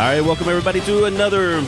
[0.00, 1.58] All right, welcome everybody to another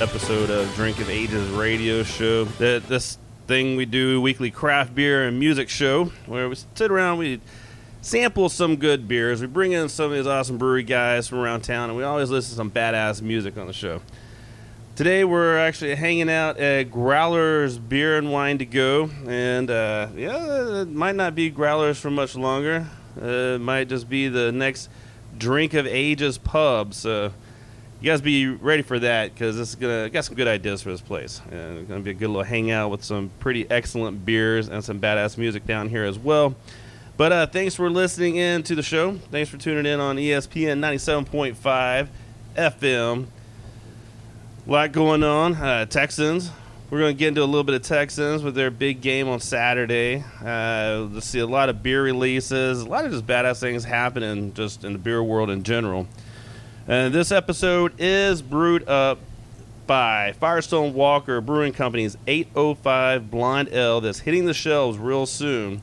[0.00, 2.44] episode of Drink of Ages radio show.
[2.44, 7.18] That this thing we do weekly craft beer and music show where we sit around,
[7.18, 7.40] we
[8.00, 11.62] sample some good beers, we bring in some of these awesome brewery guys from around
[11.62, 14.02] town, and we always listen to some badass music on the show.
[14.94, 20.82] Today we're actually hanging out at Growlers Beer and Wine to Go, and uh, yeah,
[20.82, 22.86] it might not be Growlers for much longer.
[23.20, 24.88] Uh, it might just be the next
[25.36, 26.94] Drink of Ages pub.
[26.94, 27.32] So
[28.00, 30.82] you guys be ready for that because this is gonna I got some good ideas
[30.82, 31.40] for this place.
[31.50, 35.00] And it's gonna be a good little hangout with some pretty excellent beers and some
[35.00, 36.54] badass music down here as well.
[37.16, 39.14] But uh, thanks for listening in to the show.
[39.32, 42.06] Thanks for tuning in on ESPN 97.5
[42.56, 43.26] FM.
[44.66, 45.54] A lot going on.
[45.54, 46.52] Uh, Texans.
[46.90, 49.40] We're going to get into a little bit of Texans with their big game on
[49.40, 50.24] Saturday.
[50.40, 54.54] Uh, we'll see a lot of beer releases, a lot of just badass things happening
[54.54, 56.06] just in the beer world in general.
[56.90, 59.18] And this episode is brewed up
[59.86, 65.82] by Firestone Walker Brewing Company's 805 Blonde Ale that's hitting the shelves real soon.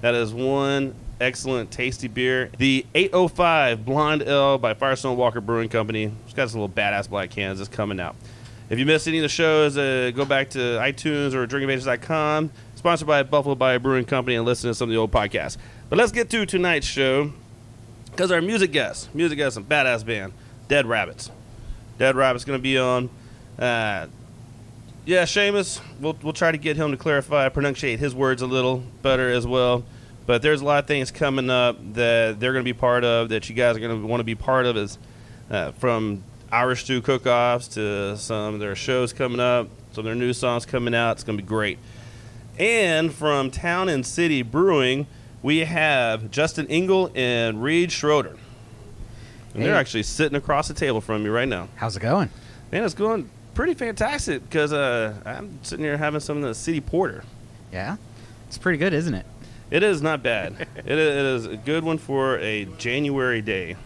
[0.00, 2.50] That is one excellent, tasty beer.
[2.56, 6.12] The 805 Blonde Ale by Firestone Walker Brewing Company.
[6.24, 8.14] It's got some little badass black cans that's coming out.
[8.70, 12.52] If you missed any of the shows, uh, go back to iTunes or drinkofages.com.
[12.76, 15.56] Sponsored by Buffalo Bayou Brewing Company and listen to some of the old podcasts.
[15.88, 17.32] But let's get to tonight's show
[18.12, 20.32] because our music guest, music guest, some badass band,
[20.74, 21.30] Dead Rabbits.
[21.98, 23.08] Dead Rabbits going to be on.
[23.56, 24.08] Uh,
[25.04, 28.82] yeah, Seamus, we'll, we'll try to get him to clarify, pronunciate his words a little
[29.00, 29.84] better as well.
[30.26, 33.28] But there's a lot of things coming up that they're going to be part of
[33.28, 34.98] that you guys are going to want to be part of, is
[35.48, 40.16] uh, from Irish stew cook-offs to some of their shows coming up, some of their
[40.16, 41.12] new songs coming out.
[41.12, 41.78] It's going to be great.
[42.58, 45.06] And from Town in City Brewing,
[45.40, 48.38] we have Justin Engel and Reed Schroeder.
[49.54, 51.68] And they're actually sitting across the table from me right now.
[51.76, 52.28] How's it going?
[52.72, 56.80] Man, it's going pretty fantastic because uh, I'm sitting here having some of the city
[56.80, 57.22] porter.
[57.72, 57.96] Yeah,
[58.48, 59.26] it's pretty good, isn't it?
[59.70, 60.66] It is not bad.
[60.76, 63.76] it, is, it is a good one for a January day.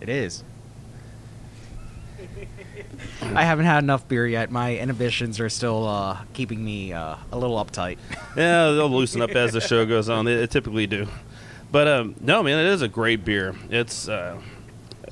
[0.00, 0.44] It is.
[3.22, 4.50] I haven't had enough beer yet.
[4.50, 7.98] My inhibitions are still uh, keeping me uh, a little uptight.
[8.36, 10.24] Yeah, they'll loosen up as the show goes on.
[10.24, 11.08] They, they typically do.
[11.76, 13.54] But um, no, man, it is a great beer.
[13.68, 14.40] It's uh,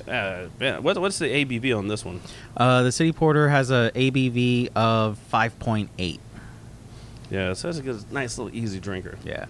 [0.07, 2.21] uh, man, what, what's the ABV on this one?
[2.57, 6.19] Uh, the City Porter has a ABV of 5.8.
[7.29, 9.19] Yeah, it says it's a nice little easy drinker.
[9.23, 9.45] Yeah.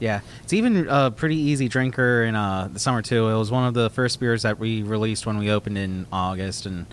[0.00, 3.28] Yeah, it's even a pretty easy drinker in uh, the summer too.
[3.28, 6.66] It was one of the first beers that we released when we opened in August,
[6.66, 6.86] and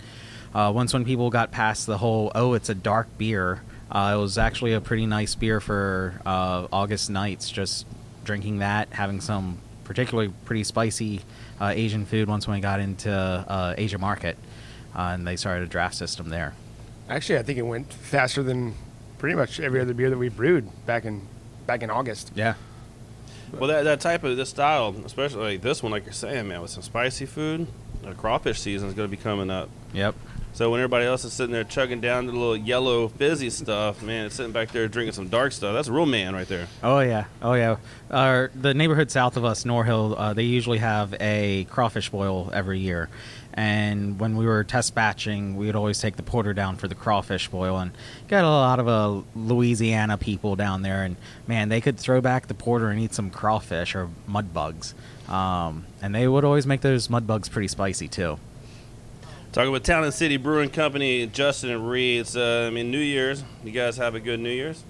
[0.53, 4.21] uh, once when people got past the whole "oh, it's a dark beer," uh, it
[4.21, 7.49] was actually a pretty nice beer for uh, August nights.
[7.49, 7.87] Just
[8.25, 11.21] drinking that, having some particularly pretty spicy
[11.61, 12.27] uh, Asian food.
[12.27, 14.37] Once when we got into uh, Asia Market,
[14.95, 16.53] uh, and they started a draft system there.
[17.07, 18.73] Actually, I think it went faster than
[19.17, 21.27] pretty much every other beer that we brewed back in
[21.65, 22.31] back in August.
[22.35, 22.55] Yeah.
[23.51, 26.61] Well, that, that type of this style, especially like this one, like you're saying, man,
[26.61, 27.67] with some spicy food,
[28.01, 29.69] the crawfish season is going to be coming up.
[29.93, 30.15] Yep.
[30.55, 34.27] So when everybody else is sitting there chugging down the little yellow fizzy stuff, man,
[34.27, 35.73] it's sitting back there drinking some dark stuff.
[35.73, 36.69] That's a real man right there.
[36.81, 37.75] Oh yeah, oh yeah.
[38.09, 42.79] Our the neighborhood south of us, Norhill, uh, they usually have a crawfish boil every
[42.79, 43.09] year,
[43.53, 46.95] and when we were test batching, we would always take the porter down for the
[46.95, 47.91] crawfish boil, and
[48.29, 51.17] got a lot of uh, Louisiana people down there, and
[51.47, 54.95] man, they could throw back the porter and eat some crawfish or mud bugs,
[55.27, 58.39] um, and they would always make those mud bugs pretty spicy too.
[59.55, 62.19] Talking with Town in City Brewing Company, Justin and Reed.
[62.19, 63.41] It's, uh, I mean, New Year's.
[63.63, 64.83] You guys have a good New Year's?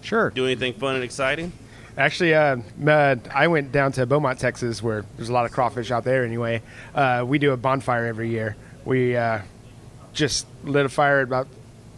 [0.00, 0.30] Sure.
[0.30, 1.52] Do anything fun and exciting?
[1.98, 2.56] Actually, uh,
[2.86, 6.24] uh, I went down to Beaumont, Texas, where there's a lot of crawfish out there.
[6.24, 6.62] Anyway,
[6.94, 8.56] uh, we do a bonfire every year.
[8.86, 9.40] We uh,
[10.14, 11.46] just lit a fire about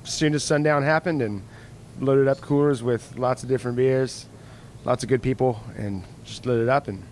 [0.03, 1.45] as soon as sundown happened and
[2.01, 4.27] loaded up coolers with lots of different beers,
[4.85, 7.05] lots of good people, and just lit it up and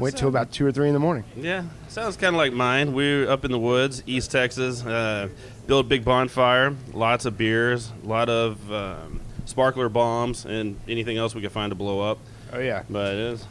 [0.00, 1.22] went till about two or three in the morning.
[1.36, 2.94] Yeah, sounds kind of like mine.
[2.94, 4.84] We're up in the woods, East Texas.
[4.84, 5.28] Uh,
[5.66, 11.18] build a big bonfire, lots of beers, a lot of um, sparkler bombs, and anything
[11.18, 12.18] else we could find to blow up.
[12.52, 13.46] Oh yeah, But it is.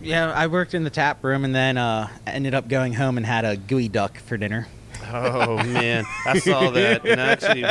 [0.00, 3.26] Yeah, I worked in the tap room and then uh, ended up going home and
[3.26, 4.66] had a geoduck for dinner.
[5.12, 7.64] Oh man, I saw that, and I actually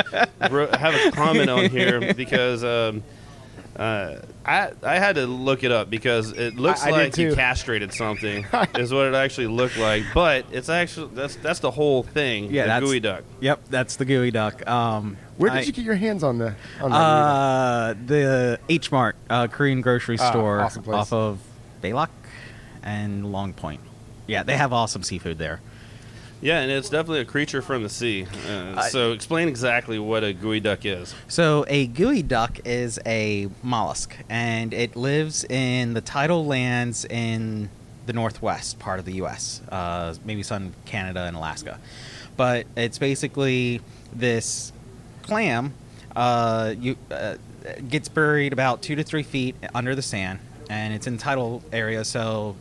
[0.49, 3.03] wrote, have a comment on here because um,
[3.75, 7.29] uh, I I had to look it up because it looks I- I like you
[7.31, 7.35] too.
[7.35, 8.45] castrated something
[8.75, 12.45] is what it actually looked like, but it's actually that's that's the whole thing.
[12.51, 13.21] Yeah, the that's- geoduck.
[13.41, 14.67] Yep, that's the geoduck.
[14.67, 18.91] Um, Where did I- you get your hands on the on the Uh, the H
[18.91, 21.39] Mart uh, Korean grocery Ah, store awesome off of
[21.81, 22.09] Blalock
[22.81, 23.81] and Long Point.
[24.25, 25.59] Yeah, they have awesome seafood there.
[26.41, 28.25] Yeah, and it's definitely a creature from the sea.
[28.47, 31.13] Uh, so explain exactly what a geoduck is.
[31.27, 37.69] So a gooey duck is a mollusk, and it lives in the tidal lands in
[38.05, 41.79] the northwest part of the U.S., uh, maybe some Canada and Alaska.
[42.37, 43.81] But it's basically
[44.13, 44.71] this
[45.23, 45.73] clam.
[46.15, 47.35] Uh, you uh,
[47.89, 50.39] gets buried about two to three feet under the sand,
[50.69, 52.55] and it's in tidal area, so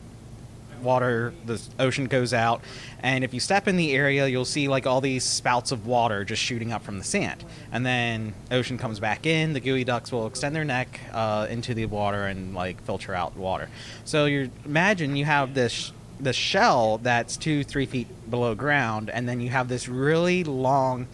[0.82, 2.60] water the ocean goes out
[3.00, 6.24] and if you step in the area you'll see like all these spouts of water
[6.24, 10.26] just shooting up from the sand and then ocean comes back in the geoducks will
[10.26, 13.68] extend their neck uh, into the water and like filter out water
[14.04, 19.28] so you imagine you have this the shell that's two three feet below ground and
[19.28, 21.06] then you have this really long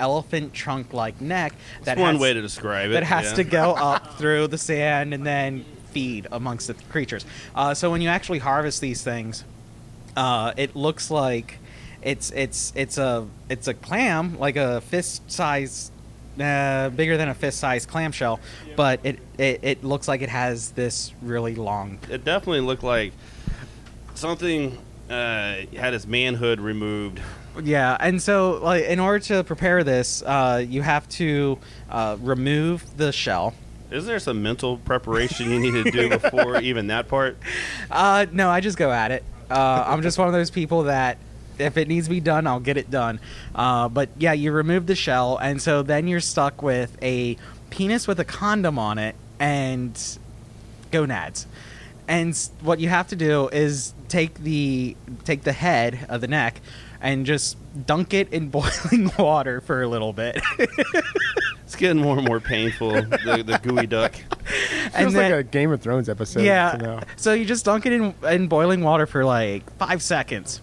[0.00, 2.94] elephant trunk like neck that That's one has- way to describe it.
[2.94, 3.34] that has yeah.
[3.34, 5.64] to go up through the sand and then
[5.94, 7.24] feed amongst the creatures.
[7.54, 9.44] Uh, so when you actually harvest these things,
[10.16, 11.58] uh, it looks like
[12.02, 15.90] it's it's it's a it's a clam like a fist size.
[16.38, 18.40] Uh, bigger than a fist size clamshell,
[18.74, 21.96] but it, it it looks like it has this really long.
[22.10, 23.12] It definitely looked like
[24.16, 24.76] something
[25.08, 27.20] uh, had its manhood removed.
[27.62, 31.56] Yeah, and so like in order to prepare this, uh, you have to
[31.88, 33.54] uh, remove the shell.
[33.94, 37.38] Is there some mental preparation you need to do before even that part?
[37.88, 39.22] Uh, no, I just go at it.
[39.48, 41.16] Uh, I'm just one of those people that
[41.60, 43.20] if it needs to be done, I'll get it done.
[43.54, 47.36] Uh, but yeah, you remove the shell, and so then you're stuck with a
[47.70, 50.18] penis with a condom on it and
[50.90, 51.46] gonads.
[52.08, 56.60] And what you have to do is take the take the head of the neck
[57.00, 57.56] and just
[57.86, 60.40] dunk it in boiling water for a little bit.
[61.64, 62.92] It's getting more and more painful.
[62.92, 64.14] The, the geoduck.
[64.84, 66.42] and Feels then, like a Game of Thrones episode.
[66.42, 67.02] yeah.
[67.16, 70.60] So you just dunk it in, in boiling water for like five seconds,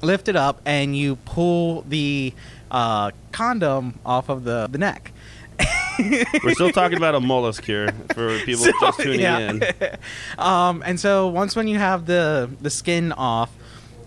[0.00, 2.32] lift it up, and you pull the
[2.70, 5.12] uh, condom off of the, the neck.
[6.42, 9.50] We're still talking about a mollusk here for people just tuning yeah.
[9.50, 9.62] in.
[10.38, 13.50] Um, and so once when you have the the skin off,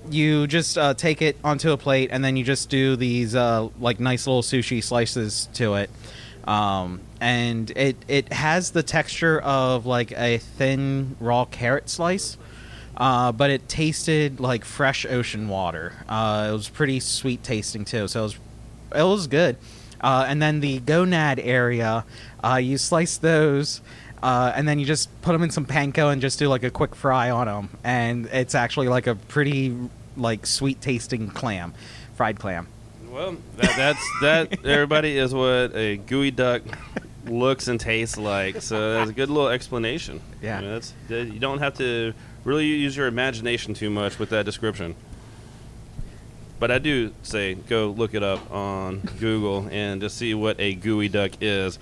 [0.09, 3.69] you just uh, take it onto a plate, and then you just do these uh,
[3.79, 5.91] like nice little sushi slices to it.
[6.45, 12.37] Um, and it it has the texture of like a thin raw carrot slice.
[12.95, 15.93] Uh, but it tasted like fresh ocean water.
[16.07, 18.37] Uh, it was pretty sweet tasting too, so it was
[18.95, 19.57] it was good.
[19.99, 22.05] Uh, and then the gonad area,
[22.43, 23.81] uh, you slice those,
[24.21, 26.69] uh, and then you just put them in some panko and just do like a
[26.69, 29.75] quick fry on them, and it's actually like a pretty
[30.15, 31.73] like sweet tasting clam,
[32.15, 32.67] fried clam.
[33.13, 34.65] Well, that, that's that.
[34.65, 36.63] Everybody is what a geoduck
[37.27, 38.63] looks and tastes like.
[38.63, 40.19] So that's a good little explanation.
[40.42, 40.57] Yeah.
[40.57, 44.30] I mean, that's that- you don't have to really use your imagination too much with
[44.31, 44.95] that description.
[46.60, 50.75] But I do say go look it up on Google and just see what a
[50.75, 51.77] geoduck is,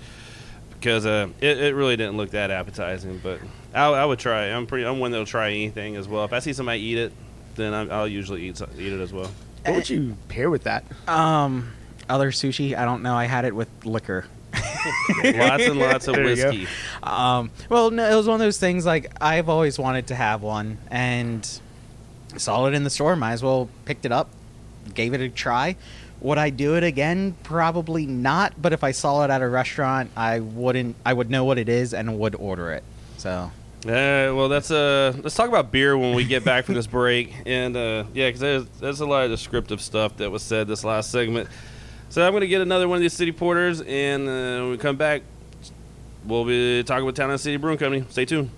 [0.74, 3.20] because uh, it, it really didn't look that appetizing.
[3.22, 3.40] But
[3.74, 4.48] I, I would try.
[4.48, 4.84] I'm pretty.
[4.84, 6.26] I'm one that'll try anything as well.
[6.26, 7.12] If I see somebody eat it,
[7.54, 9.30] then I'm, I'll usually eat eat it as well.
[9.64, 10.84] What would you pair with that?
[11.08, 11.72] Um,
[12.08, 13.14] other sushi, I don't know.
[13.14, 14.26] I had it with liquor.
[15.24, 16.50] lots and lots of There you go.
[16.50, 16.66] whiskey.
[17.02, 20.42] Um, well, no, it was one of those things like I've always wanted to have
[20.42, 21.48] one, and
[22.36, 23.14] saw it in the store.
[23.16, 24.30] Might as well picked it up,
[24.94, 25.76] gave it a try.
[26.20, 27.34] Would I do it again?
[27.42, 28.60] Probably not.
[28.60, 30.96] But if I saw it at a restaurant, I wouldn't.
[31.06, 32.84] I would know what it is and would order it.
[33.16, 33.50] So
[33.84, 37.34] Uh, well, that's uh, let's talk about beer when we get back from this break,
[37.46, 40.84] and uh, yeah, because there's there's a lot of descriptive stuff that was said this
[40.84, 41.48] last segment.
[42.08, 44.96] So I'm gonna get another one of these city porters, and uh, when we come
[44.96, 45.22] back,
[46.24, 48.04] we'll be talking with Town in City Brewing Company.
[48.08, 48.50] Stay tuned.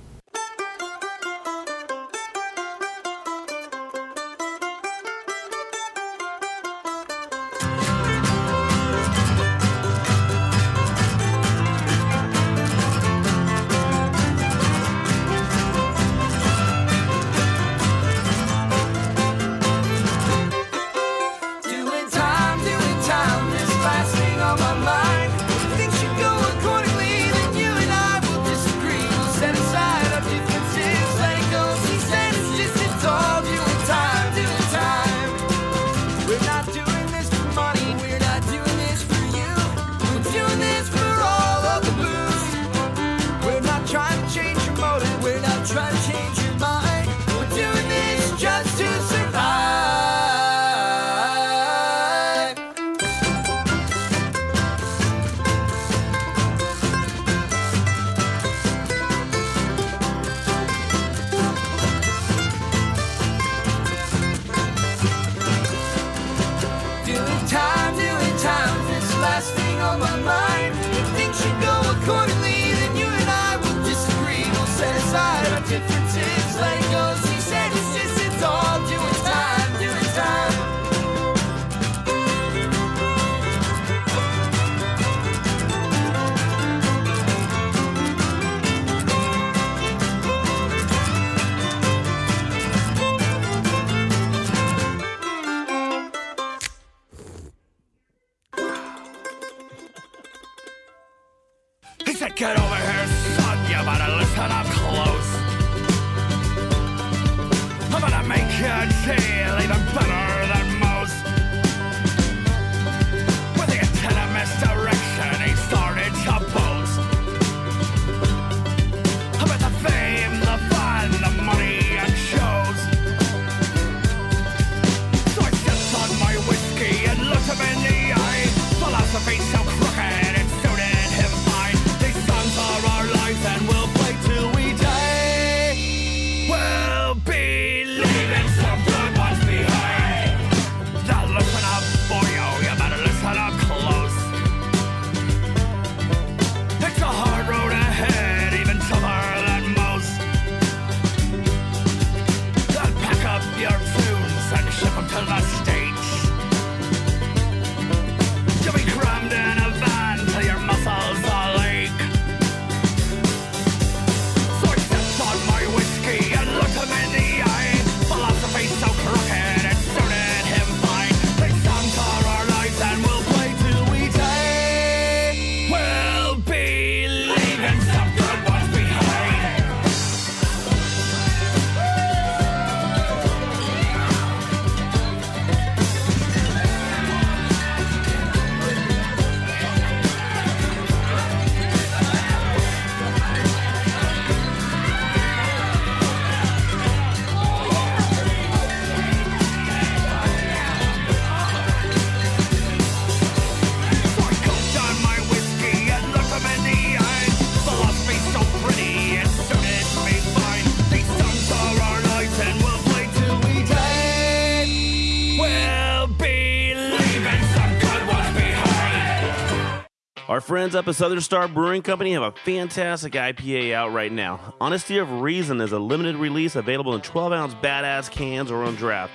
[220.65, 224.55] Friends up at Southern Star Brewing Company have a fantastic IPA out right now.
[224.63, 228.75] Honesty of Reason is a limited release available in 12 ounce badass cans or on
[228.75, 229.13] draft.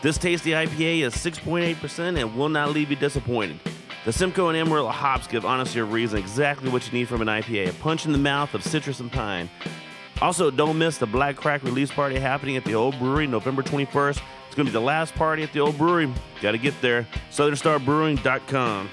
[0.00, 3.60] This tasty IPA is 6.8% and will not leave you disappointed.
[4.06, 7.28] The Simcoe and Amarillo hops give Honesty of Reason exactly what you need from an
[7.28, 9.50] IPA a punch in the mouth of citrus and pine.
[10.22, 14.22] Also, don't miss the Black Crack release party happening at the Old Brewery November 21st.
[14.46, 16.10] It's going to be the last party at the Old Brewery.
[16.40, 17.06] Got to get there.
[17.30, 18.88] SouthernStarBrewing.com.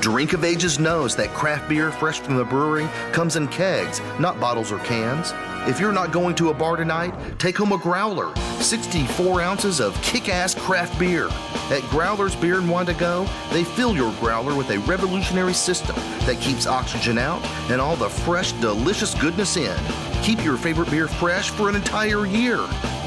[0.00, 4.38] Drink of Ages knows that craft beer fresh from the brewery comes in kegs, not
[4.38, 5.32] bottles or cans.
[5.68, 8.32] If you're not going to a bar tonight, take home a growler.
[8.60, 11.28] 64 ounces of kick ass craft beer.
[11.70, 15.96] At Growler's Beer and Wine to Go, they fill your growler with a revolutionary system
[16.26, 19.76] that keeps oxygen out and all the fresh, delicious goodness in.
[20.22, 22.60] Keep your favorite beer fresh for an entire year,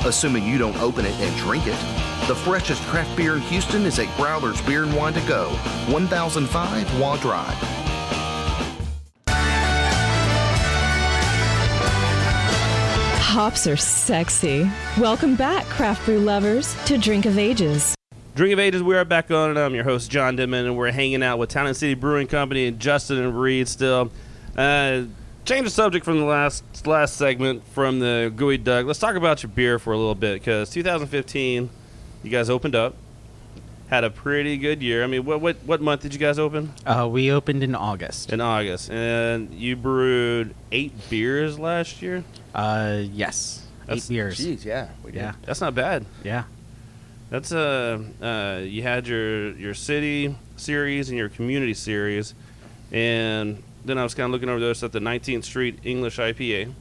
[0.06, 2.11] assuming you don't open it and drink it.
[2.28, 5.50] The freshest craft beer in Houston is at Growler's Beer and Wine to Go,
[5.90, 7.58] 1005 Waugh Drive.
[13.18, 14.70] Hops are sexy.
[15.00, 17.96] Welcome back, craft brew lovers, to Drink of Ages.
[18.36, 19.60] Drink of Ages, we are back on it.
[19.60, 22.68] I'm your host, John Denman, and we're hanging out with Town in City Brewing Company
[22.68, 24.12] and Justin and Reed still.
[24.56, 25.04] Uh,
[25.44, 28.86] change the subject from the last last segment from the Gooey Doug.
[28.86, 31.70] Let's talk about your beer for a little bit because 2015,
[32.24, 32.96] you guys opened up,
[33.90, 35.04] had a pretty good year.
[35.04, 36.74] I mean, what what what month did you guys open?
[36.86, 38.32] Uh, we opened in August.
[38.32, 42.24] In August, and you brewed eight beers last year.
[42.56, 44.40] Uh, yes, That's- eight beers.
[44.40, 45.20] Jeez, yeah, we did.
[45.20, 46.06] Yeah, That's not bad.
[46.24, 46.44] yeah.
[47.30, 52.34] That's uh, uh, you had your your city series and your community series,
[52.92, 56.74] and then I was kind of looking over those at the 19th Street English IPA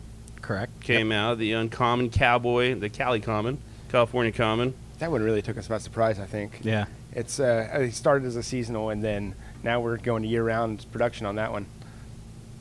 [0.42, 0.80] Correct.
[0.80, 3.58] came out, the Uncommon Cowboy, the Cali Common,
[3.90, 4.74] California Common.
[5.00, 6.20] That one really took us by surprise.
[6.20, 6.60] I think.
[6.62, 6.84] Yeah.
[7.12, 11.26] It's uh, it started as a seasonal, and then now we're going to year-round production
[11.26, 11.66] on that one.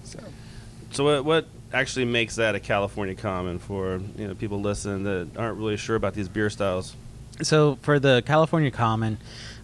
[0.03, 0.19] So
[0.91, 5.37] So what what actually makes that a California Common for you know people listening that
[5.37, 6.95] aren't really sure about these beer styles?
[7.41, 9.17] So for the California Common,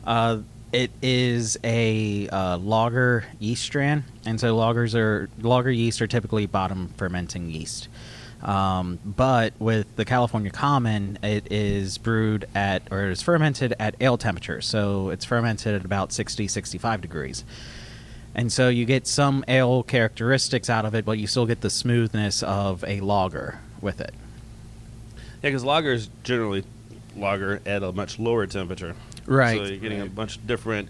[0.06, 0.40] uh,
[0.72, 6.46] it is a uh, lager yeast strain, and so lagers are lager yeast are typically
[6.46, 7.88] bottom fermenting yeast.
[8.46, 13.96] Um, but with the California Common, it is brewed at or it is fermented at
[14.00, 17.44] ale temperature, so it's fermented at about 60, 65 degrees.
[18.36, 21.72] And so you get some ale characteristics out of it, but you still get the
[21.72, 24.14] smoothness of a lager with it.
[25.42, 26.66] Yeah, because lagers generally
[27.16, 28.96] lager at a much lower temperature.
[29.26, 29.58] Right.
[29.58, 30.90] So you're getting a bunch different,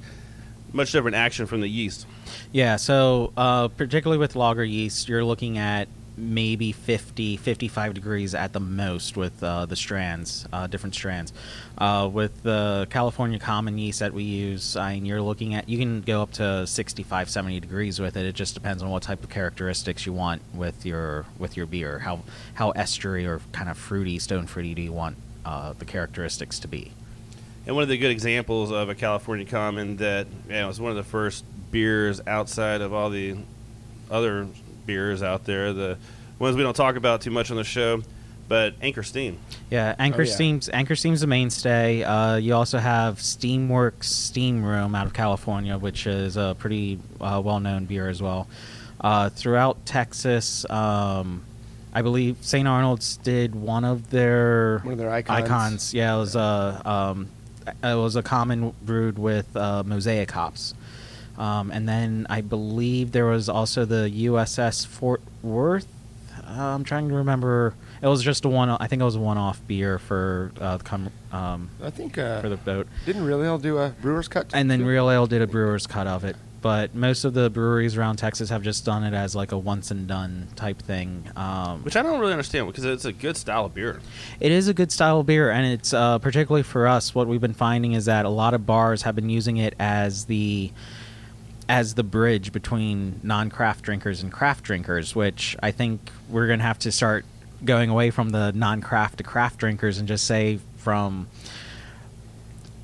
[0.73, 2.05] much different action from the yeast.
[2.51, 8.53] Yeah, so uh, particularly with lager yeast, you're looking at maybe 50, 55 degrees at
[8.53, 11.33] the most with uh, the strands, uh, different strands.
[11.77, 15.77] Uh, with the California common yeast that we use, I mean, you're looking at, you
[15.77, 18.25] can go up to 65, 70 degrees with it.
[18.25, 21.99] It just depends on what type of characteristics you want with your with your beer.
[21.99, 22.21] How
[22.53, 26.67] how estery or kind of fruity, stone fruity do you want uh, the characteristics to
[26.67, 26.91] be?
[27.67, 30.91] And one of the good examples of a California Common that you know, was one
[30.91, 33.35] of the first beers outside of all the
[34.11, 34.47] other
[34.85, 35.97] beers out there, the
[36.39, 38.01] ones we don't talk about too much on the show,
[38.47, 39.39] but Anchor Steam.
[39.71, 40.33] Yeah, Anchor Oh, yeah.
[40.33, 42.03] Steam's Anchor Steam's a mainstay.
[42.03, 47.41] Uh, you also have Steamworks Steam Room out of California, which is a pretty uh,
[47.43, 48.47] well-known beer as well.
[49.01, 51.43] Uh, throughout Texas, um,
[51.93, 52.67] I believe St.
[52.67, 55.93] Arnold's did one of their One of their icons.
[55.93, 57.27] Yeah, it was a um,
[57.67, 60.73] it was a common brewed with uh, mosaic hops.
[61.37, 65.87] Um, and then I believe there was also the USS Fort Worth.
[66.47, 67.73] Uh, I'm trying to remember.
[68.01, 68.69] It was just a one.
[68.69, 72.39] I think it was a one-off beer for uh, the com- um, I think uh,
[72.41, 72.87] for the boat.
[73.05, 74.47] didn't Real Ale do a brewer's cut?
[74.53, 74.85] And then too?
[74.85, 76.35] Real Ale did a brewer's cut of it.
[76.61, 79.91] But most of the breweries around Texas have just done it as like a once
[79.91, 81.29] and done type thing.
[81.35, 83.99] Um, Which I don't really understand because it's a good style of beer.
[84.39, 87.13] It is a good style of beer, and it's uh, particularly for us.
[87.13, 90.25] What we've been finding is that a lot of bars have been using it as
[90.25, 90.71] the
[91.67, 96.65] as the bridge between non-craft drinkers and craft drinkers, which I think we're going to
[96.65, 97.25] have to start
[97.63, 101.27] going away from the non-craft to craft drinkers and just say from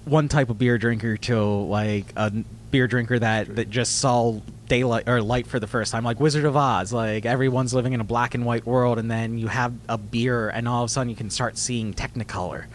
[0.06, 2.32] one type of beer drinker to like a
[2.72, 6.46] beer drinker that, that just saw daylight or light for the first time like wizard
[6.46, 6.92] of oz.
[6.92, 10.50] Like everyone's living in a black and white world and then you have a beer
[10.50, 12.66] and all of a sudden you can start seeing technicolor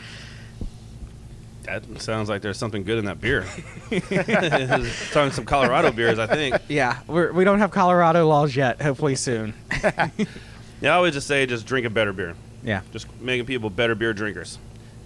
[1.66, 3.44] That sounds like there's something good in that beer.
[5.12, 6.56] Talking some Colorado beers, I think.
[6.68, 9.54] yeah we're, we don't have colorado laws yet hopefully soon
[10.80, 12.34] Yeah, I always just say just drink a better beer.
[12.62, 14.58] yeah Just making people better beer drinkers.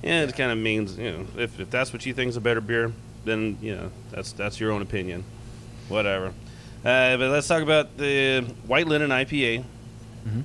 [0.03, 2.41] And it kind of means, you know, if, if that's what you think is a
[2.41, 2.91] better beer,
[3.25, 5.25] then, you know, that's that's your own opinion.
[5.89, 6.29] Whatever.
[6.85, 9.63] Uh, but let's talk about the White Linen IPA.
[10.27, 10.43] Mhm.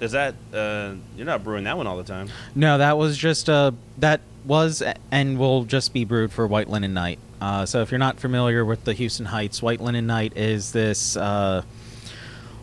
[0.00, 2.28] Is that, uh, you're not brewing that one all the time.
[2.54, 6.94] No, that was just uh that was and will just be brewed for White Linen
[6.94, 7.18] Night.
[7.40, 11.16] Uh, so if you're not familiar with the Houston Heights, White Linen Night is this
[11.16, 11.62] uh,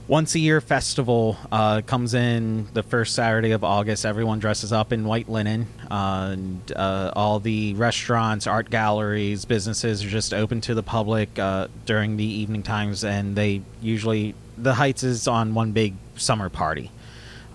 [0.08, 1.38] once a year festival.
[1.52, 4.06] Uh, comes in the first Saturday of August.
[4.06, 10.04] Everyone dresses up in white linen, uh, and uh, all the restaurants, art galleries, businesses
[10.04, 14.74] are just open to the public uh, during the evening times, and they usually the
[14.74, 16.91] Heights is on one big summer party.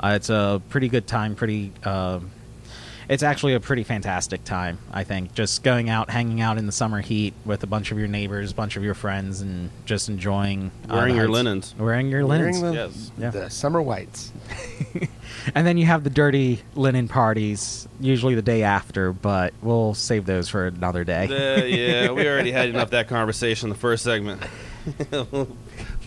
[0.02, 1.34] It's a pretty good time.
[1.34, 1.72] Pretty.
[3.10, 4.78] It's actually a pretty fantastic time.
[4.92, 7.98] I think just going out, hanging out in the summer heat with a bunch of
[7.98, 11.34] your neighbors, a bunch of your friends, and just enjoying uh, Wearing the your Heights.
[11.34, 11.74] linens.
[11.76, 12.62] Wearing your Wearing linens.
[12.62, 13.10] the, Yes.
[13.18, 13.30] Yeah.
[13.30, 14.32] the summer whites.
[15.54, 20.26] And then you have the dirty linen parties, usually the day after, but we'll save
[20.26, 21.24] those for another day.
[21.24, 24.42] Uh, yeah, we already had enough of that conversation in the first segment.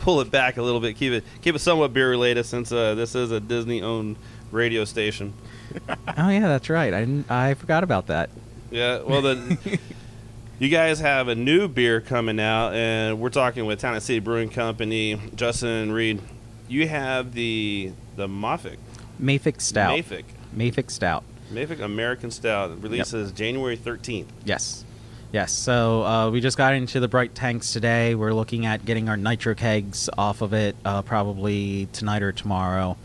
[0.01, 0.97] Pull it back a little bit.
[0.97, 4.17] Keep it keep it somewhat beer related since uh, this is a Disney owned
[4.51, 5.33] radio station.
[6.17, 6.93] oh yeah, that's right.
[6.93, 8.29] I I forgot about that.
[8.71, 9.79] Yeah, well the
[10.59, 14.19] you guys have a new beer coming out, and we're talking with Town in City
[14.19, 16.21] Brewing Company, Justin Reed.
[16.67, 18.77] You have the the Maffic
[19.19, 19.97] Mayfic Stout.
[19.97, 21.23] Maffic Mayfic Stout.
[21.51, 24.31] Maffic American Stout releases January thirteenth.
[24.45, 24.85] Yes.
[25.31, 25.51] Yes.
[25.51, 28.13] So uh, we just got into the bright tanks today.
[28.13, 32.97] We're looking at getting our nitro kegs off of it uh, probably tonight or tomorrow.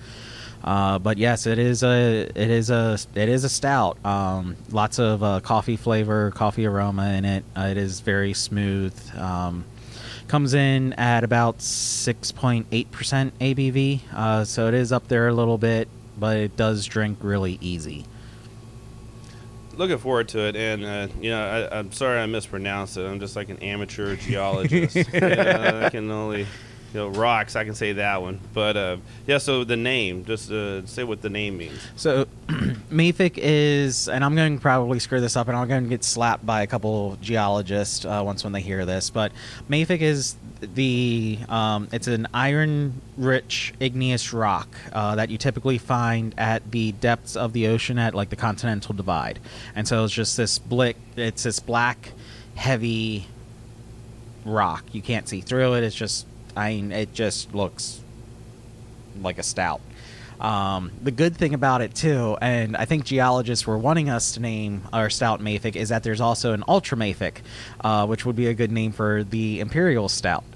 [0.64, 4.05] Uh, but yes, it is a it is a it is a stout.
[4.05, 7.44] Um, lots of uh, coffee flavor, coffee aroma in it.
[7.57, 8.94] Uh, it is very smooth.
[9.16, 9.64] Um,
[10.27, 15.29] comes in at about six point eight percent ABV, uh, so it is up there
[15.29, 18.05] a little bit, but it does drink really easy.
[19.77, 21.40] looking forward to it, and uh, you know,
[21.71, 23.07] I, I'm sorry I mispronounced it.
[23.07, 24.97] I'm just like an amateur geologist.
[25.14, 26.47] I can only,
[26.92, 27.57] you know, rocks.
[27.57, 28.96] I can say that one, but uh,
[29.27, 29.38] yeah.
[29.38, 31.79] So the name, just uh, say what the name means.
[31.96, 32.27] So,
[32.90, 36.03] mafic is, and I'm going to probably screw this up, and I'm going to get
[36.03, 39.11] slapped by a couple geologists uh, once when they hear this.
[39.11, 39.33] But
[39.68, 46.70] mafic is the, um, it's an iron-rich igneous rock uh, that you typically find at
[46.70, 49.40] the depths of the ocean at like the continental divide,
[49.74, 50.96] and so it's just this blick.
[51.16, 52.12] It's this black,
[52.55, 53.27] heavy
[54.44, 54.85] rock.
[54.92, 55.85] You can't see through it.
[55.85, 56.27] It's just,
[56.59, 58.01] I mean, it just looks
[59.23, 59.81] like a stout.
[60.40, 64.40] Um, the good thing about it too, and I think geologists were wanting us to
[64.40, 67.38] name our stout Mafic, is that there's also an ultra Mafic,
[67.81, 70.44] uh, which would be a good name for the imperial stout.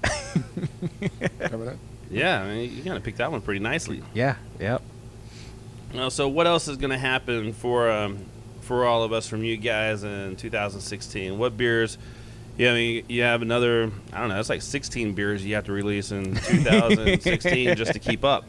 [2.13, 4.03] Yeah, I mean, you kind of picked that one pretty nicely.
[4.13, 4.35] Yeah.
[4.59, 4.83] Yep.
[6.09, 8.19] So, what else is going to happen for um,
[8.61, 11.37] for all of us from you guys in 2016?
[11.37, 11.97] What beers?
[12.57, 13.91] Yeah, I mean, you have another.
[14.11, 14.39] I don't know.
[14.39, 18.45] It's like 16 beers you have to release in 2016 just to keep up.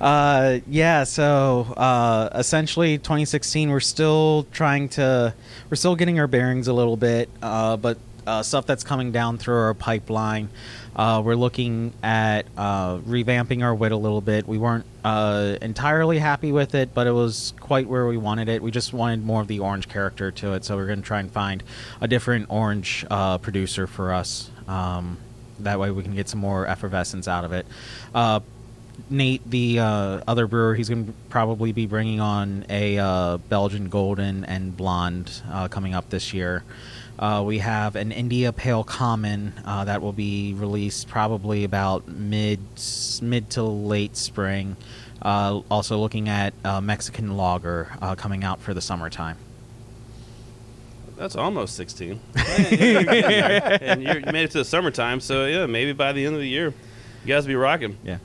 [0.00, 1.04] Uh, yeah.
[1.04, 5.34] So uh, essentially, 2016, we're still trying to,
[5.70, 9.38] we're still getting our bearings a little bit, uh, but uh, stuff that's coming down
[9.38, 10.48] through our pipeline.
[10.94, 14.46] Uh, we're looking at uh, revamping our wit a little bit.
[14.46, 18.62] We weren't uh, entirely happy with it, but it was quite where we wanted it.
[18.62, 21.20] We just wanted more of the orange character to it, so we're going to try
[21.20, 21.62] and find
[22.00, 24.50] a different orange uh, producer for us.
[24.68, 25.18] Um,
[25.60, 27.66] that way, we can get some more effervescence out of it.
[28.14, 28.40] Uh,
[29.10, 33.88] Nate, the uh, other brewer, he's going to probably be bringing on a uh, Belgian
[33.88, 36.62] Golden and Blonde uh, coming up this year.
[37.18, 42.60] Uh, we have an India Pale Common uh, that will be released probably about mid
[43.20, 44.76] mid to late spring.
[45.20, 49.36] Uh, also looking at uh, Mexican Lager uh, coming out for the summertime.
[51.16, 52.18] That's almost 16.
[52.34, 56.48] and you made it to the summertime, so yeah, maybe by the end of the
[56.48, 56.74] year,
[57.24, 57.96] you guys will be rocking.
[58.02, 58.18] Yeah.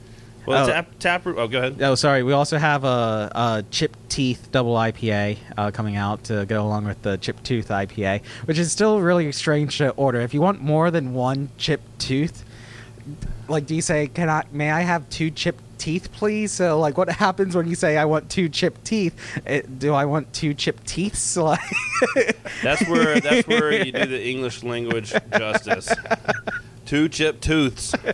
[0.48, 0.68] Well, Oh.
[0.68, 1.28] tap tap.
[1.28, 1.82] Oh, go ahead.
[1.82, 2.24] Oh, sorry.
[2.24, 6.86] We also have a, a Chip Teeth Double IPA uh, coming out to go along
[6.86, 10.22] with the Chip Tooth IPA, which is still really strange to order.
[10.22, 12.46] If you want more than one Chip Tooth,
[13.50, 14.46] like, do you say, "Can I?
[14.54, 18.06] May I have two Chip Teeth, please?" So, like, what happens when you say, "I
[18.06, 19.16] want two Chip Teeth"?
[19.46, 21.36] It, do I want two Chip Teeths?
[22.16, 25.90] Like, That's where that's where you do the English language justice.
[26.86, 27.94] Two chip tooths.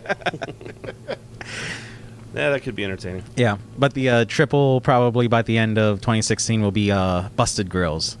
[2.34, 3.22] yeah, that could be entertaining.
[3.36, 3.58] yeah.
[3.78, 8.18] But the uh, triple probably by the end of 2016 will be uh, Busted Grills.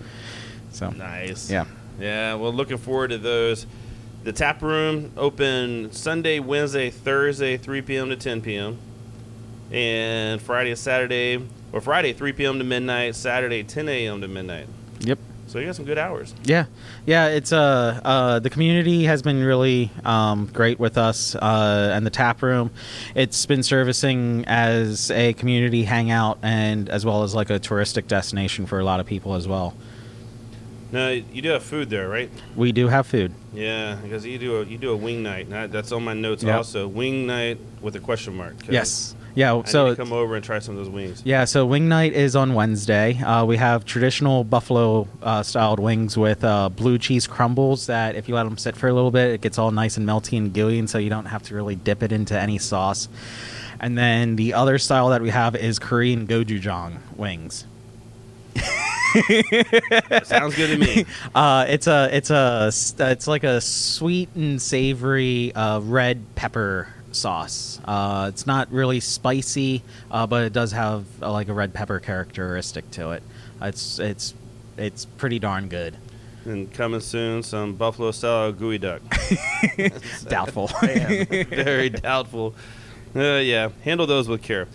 [0.72, 1.50] So Nice.
[1.50, 1.66] Yeah.
[2.00, 2.34] Yeah.
[2.34, 3.66] Well, looking forward to those.
[4.24, 8.08] The tap room open Sunday, Wednesday, Thursday, 3 p.m.
[8.08, 8.78] to 10 p.m.
[9.70, 12.58] And Friday and Saturday, or Friday, 3 p.m.
[12.58, 13.16] to midnight.
[13.16, 14.20] Saturday, 10 a.m.
[14.22, 14.66] to midnight.
[15.00, 15.18] Yep.
[15.54, 16.34] So you got some good hours.
[16.42, 16.66] Yeah,
[17.06, 17.28] yeah.
[17.28, 22.10] It's uh, uh the community has been really um, great with us, uh, and the
[22.10, 22.72] tap room.
[23.14, 28.66] It's been servicing as a community hangout and as well as like a touristic destination
[28.66, 29.76] for a lot of people as well.
[30.90, 32.32] Now you do have food there, right?
[32.56, 33.32] We do have food.
[33.52, 35.50] Yeah, because you do a you do a wing night.
[35.70, 36.56] That's on my notes Yep.
[36.56, 36.88] also.
[36.88, 38.56] Wing night with a question mark.
[38.68, 39.14] Yes.
[39.34, 39.56] Yeah.
[39.56, 41.22] I so come over and try some of those wings.
[41.24, 43.18] Yeah, so wing night is on Wednesday.
[43.20, 48.28] Uh, we have traditional buffalo uh, styled wings with uh, blue cheese crumbles that, if
[48.28, 50.52] you let them sit for a little bit, it gets all nice and melty and
[50.52, 53.08] gooey, and so you don't have to really dip it into any sauce.
[53.80, 57.66] And then the other style that we have is Korean gochujang wings.
[60.24, 61.04] Sounds good to me.
[61.34, 62.70] Uh, it's a it's a
[63.00, 67.80] it's like a sweet and savory uh, red pepper sauce.
[67.84, 72.00] Uh, it's not really spicy, uh, but it does have uh, like a red pepper
[72.00, 73.22] characteristic to it.
[73.62, 74.34] It's it's
[74.76, 75.96] it's pretty darn good.
[76.44, 79.00] And coming soon, some buffalo style geoduck.
[80.28, 80.66] Doubtful.
[81.48, 82.54] Very doubtful.
[83.16, 84.66] Uh, yeah, handle those with care.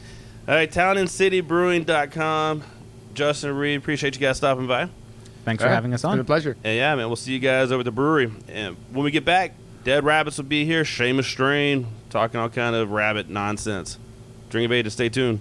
[0.47, 2.63] All right, townincitybrewing.com.
[3.13, 4.89] Justin Reed, appreciate you guys stopping by.
[5.45, 5.75] Thanks All for right.
[5.75, 6.19] having us It's been on.
[6.19, 6.58] a pleasure.
[6.63, 8.32] And yeah, man, we'll see you guys over at the brewery.
[8.47, 10.84] And when we get back, Dead Rabbits will be here.
[10.84, 13.98] Seamus Strain talking all kind of rabbit nonsense.
[14.50, 15.39] Drink of Ages, stay tuned.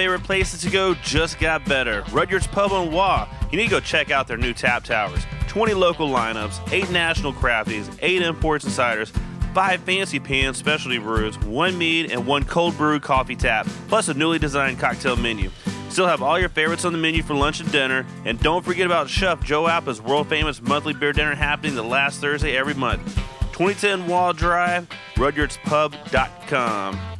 [0.00, 2.00] Favorite places to go just got better.
[2.10, 3.28] Rudyard's Pub on Waugh.
[3.52, 5.20] You need to go check out their new tap towers.
[5.48, 9.10] 20 local lineups, 8 national crafties, 8 imports and ciders,
[9.52, 14.14] 5 fancy pans, specialty brews, 1 mead, and 1 cold brew coffee tap, plus a
[14.14, 15.50] newly designed cocktail menu.
[15.90, 18.86] Still have all your favorites on the menu for lunch and dinner, and don't forget
[18.86, 23.04] about Chef Joe Appa's world famous monthly beer dinner happening the last Thursday every month.
[23.52, 27.19] 2010 Waugh Drive, rudyardspub.com.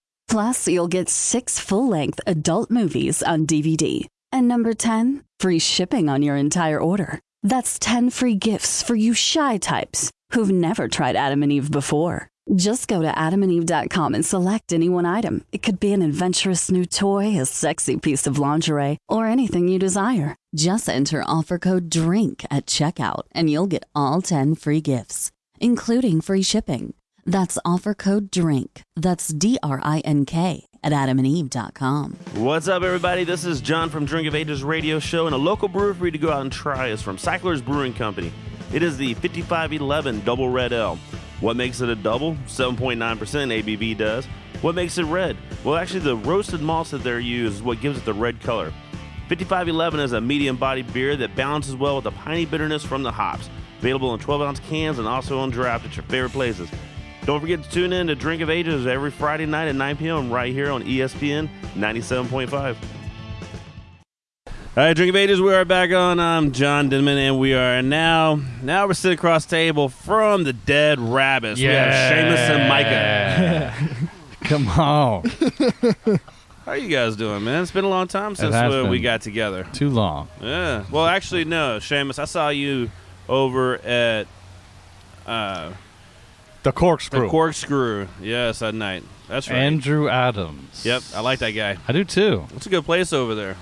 [0.31, 4.07] Plus, you'll get six full length adult movies on DVD.
[4.31, 7.19] And number 10, free shipping on your entire order.
[7.43, 12.29] That's 10 free gifts for you shy types who've never tried Adam and Eve before.
[12.55, 15.43] Just go to adamandeve.com and select any one item.
[15.51, 19.79] It could be an adventurous new toy, a sexy piece of lingerie, or anything you
[19.79, 20.37] desire.
[20.55, 26.21] Just enter offer code DRINK at checkout and you'll get all 10 free gifts, including
[26.21, 26.93] free shipping.
[27.25, 28.83] That's offer code DRINK.
[28.95, 32.17] That's D R I N K at adamandeve.com.
[32.35, 33.23] What's up, everybody?
[33.23, 36.11] This is John from Drink of Ages radio show, and a local brew for you
[36.11, 38.33] to go out and try is from Cycler's Brewing Company.
[38.73, 40.97] It is the 5511 Double Red Ale.
[41.39, 42.35] What makes it a double?
[42.47, 44.25] 7.9% ABV does.
[44.61, 45.37] What makes it red?
[45.63, 48.71] Well, actually, the roasted malts that they're used is what gives it the red color.
[49.27, 53.11] 5511 is a medium bodied beer that balances well with the piney bitterness from the
[53.11, 53.49] hops.
[53.79, 56.69] Available in 12 ounce cans and also on draft at your favorite places.
[57.25, 60.31] Don't forget to tune in to Drink of Ages every Friday night at 9 p.m.
[60.31, 62.75] right here on ESPN 97.5.
[64.47, 66.19] All right, Drink of Ages, we are back on.
[66.19, 70.53] I'm John Denman, and we are now now we're sitting across the table from the
[70.53, 71.59] Dead Rabbits.
[71.59, 74.09] We have Seamus and Micah.
[74.41, 75.23] Come on.
[76.65, 77.61] How you guys doing, man?
[77.63, 79.03] It's been a long time since has we been.
[79.03, 79.67] got together.
[79.73, 80.27] Too long.
[80.39, 80.85] Yeah.
[80.89, 82.17] Well, actually, no, Seamus.
[82.17, 82.89] I saw you
[83.27, 84.27] over at
[85.27, 85.73] uh,
[86.63, 87.21] The corkscrew.
[87.21, 88.07] the Corkscrew.
[88.21, 89.03] Yes, that night.
[89.27, 89.57] That's right.
[89.57, 90.85] Andrew Adams.
[90.85, 91.77] yep, I like that guy.
[91.87, 92.45] I do too.
[92.55, 93.55] It's a good place over there.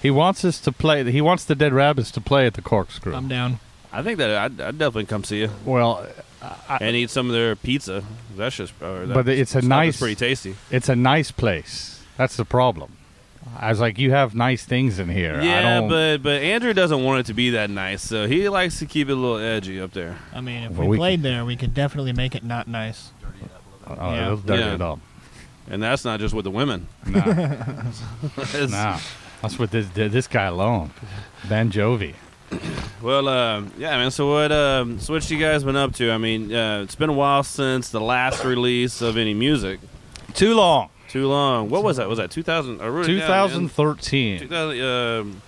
[0.00, 1.10] He wants us to play.
[1.10, 3.14] He wants the Dead Rabbits to play at the corkscrew.
[3.14, 3.58] I'm down.
[3.92, 6.06] I think that I'd, I'd definitely come see you well,
[6.68, 8.04] and eat some of their pizza.
[8.36, 10.54] That's just, that But it's a nice- pretty tasty.
[10.70, 12.02] it's a nice place.
[12.16, 12.92] That's the problem.
[13.58, 15.36] I was like, you have nice things in here.
[15.40, 18.48] I Yeah, don't, but but Andrew doesn't want it to be that nice, so he
[18.48, 20.16] likes to keep it a little edgy up there.
[20.34, 23.10] I mean, if Well, we, we played there, we could definitely make it not nice.
[23.86, 24.24] oh, yeah.
[24.26, 24.74] it'll dirty Yeah.
[24.74, 25.00] it up.
[25.68, 26.86] And that's not just with the women.
[27.06, 28.98] Nah, It's- nah.
[29.42, 30.90] That's with this this guy alone.
[31.48, 32.14] Ben Jovi.
[33.00, 34.10] Well, uh, yeah, man.
[34.10, 34.52] So what?
[34.52, 36.10] Um, so what you guys been up to?
[36.10, 39.80] I mean, uh, it's been a while since the last release of any music.
[40.34, 40.90] Too long.
[41.10, 41.68] Too long.
[41.70, 42.08] What was that?
[42.08, 42.80] Was that 2000?
[42.80, 43.48] I wrote it down, man.
[43.68, 44.40] 2013.
[44.40, 44.80] 2000.
[44.84, 45.42] Um,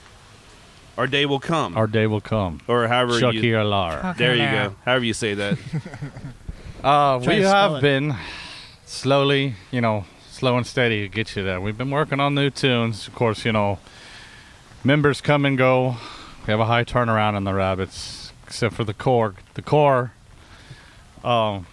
[0.98, 2.60] our day will come, Our day will come.
[2.68, 3.54] or however Chucky you.
[3.54, 4.16] Alar.
[4.18, 4.74] There you go.
[4.84, 5.58] However you say that.
[6.84, 7.82] Uh, Try we to spell have it.
[7.82, 8.16] been
[8.86, 11.60] slowly, you know, slow and steady to get you there.
[11.60, 13.06] We've been working on new tunes.
[13.06, 13.78] Of course, you know,
[14.82, 15.96] members come and go.
[16.44, 19.36] We have a high turnaround in the Rabbits, except for the core.
[19.54, 20.10] The core,
[21.22, 21.66] um,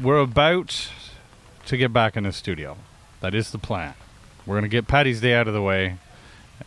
[0.00, 0.88] we're about
[1.66, 2.76] to get back in the studio.
[3.20, 3.94] That is the plan.
[4.46, 5.96] We're gonna get Patty's Day out of the way,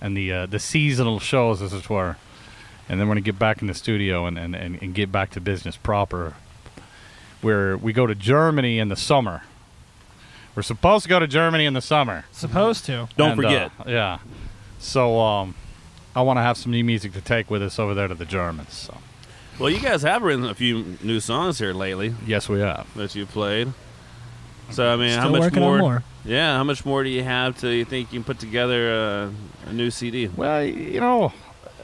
[0.02, 2.18] and the uh, the seasonal shows, as it were,
[2.90, 5.30] and then we're gonna get back in the studio and, and, and, and get back
[5.32, 6.34] to business proper
[7.42, 9.44] where we go to Germany in the summer.
[10.56, 12.26] We're supposed to go to Germany in the summer.
[12.32, 13.08] Supposed to.
[13.16, 13.72] Don't And, uh, forget.
[13.88, 14.18] yeah.
[14.80, 15.54] So um,
[16.16, 18.26] I want to have some new music to take with us over there to the
[18.26, 18.74] Germans.
[18.74, 18.98] So
[19.60, 22.88] Well, you guys have written a few new songs here lately yes, we have.
[22.96, 23.72] that you played.
[24.72, 25.74] So I mean, how much working more?
[25.76, 26.04] on more.
[26.26, 28.92] Yeah, how much more do you have to you think you can put together
[29.66, 30.28] uh, a new CD?
[30.28, 31.32] Well, you know,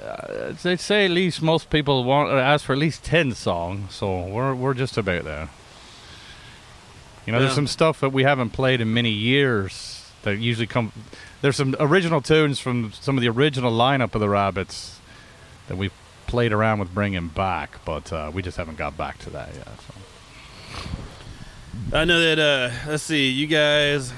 [0.06, 3.94] uh, they say at least most people want uh, ask for at least ten songs,
[3.96, 5.50] so we're we're just about there.
[7.26, 7.44] You know, Yeah.
[7.46, 10.92] there's some stuff that we haven't played in many years that usually come.
[11.42, 15.00] There's some original tunes from some of the original lineup of the Rabbits
[15.68, 15.94] that we've
[16.28, 19.68] played around with bringing back, but uh, we just haven't got back to that yet.
[19.88, 20.90] So.
[21.92, 22.40] I know that.
[22.40, 24.14] Uh, let's see, you guys.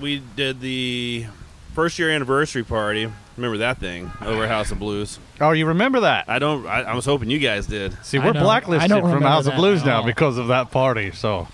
[0.00, 1.26] We did the
[1.74, 3.10] first year anniversary party.
[3.36, 5.18] Remember that thing over at House of Blues?
[5.40, 6.28] Oh, you remember that?
[6.28, 6.66] I don't.
[6.66, 7.96] I, I was hoping you guys did.
[8.04, 11.12] See, we're I blacklisted don't from House of Blues now because of that party.
[11.12, 11.48] So